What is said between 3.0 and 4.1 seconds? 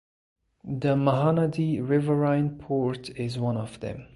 is one of them.